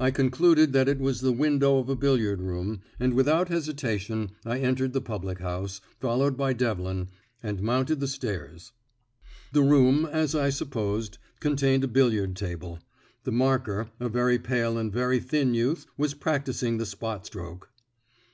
I 0.00 0.10
concluded 0.10 0.72
that 0.72 0.88
it 0.88 0.98
was 0.98 1.20
the 1.20 1.30
window 1.30 1.76
of 1.76 1.90
a 1.90 1.94
billiard 1.94 2.40
room, 2.40 2.80
and 2.98 3.12
without 3.12 3.50
hesitation 3.50 4.30
I 4.46 4.60
entered 4.60 4.94
the 4.94 5.02
public 5.02 5.40
house, 5.40 5.82
followed 6.00 6.38
by 6.38 6.54
Devlin, 6.54 7.08
and 7.42 7.60
mounted 7.60 8.00
the 8.00 8.08
stairs. 8.08 8.72
The 9.52 9.60
room, 9.60 10.06
as 10.06 10.34
I 10.34 10.48
supposed, 10.48 11.18
contained 11.38 11.84
a 11.84 11.88
billiard 11.88 12.34
table; 12.34 12.78
the 13.24 13.32
marker, 13.32 13.90
a 14.00 14.08
very 14.08 14.38
pale 14.38 14.78
and 14.78 14.90
very 14.90 15.20
thin 15.20 15.52
youth, 15.52 15.84
was 15.98 16.14
practising 16.14 16.78
the 16.78 16.86
spot 16.86 17.26
stroke. 17.26 17.68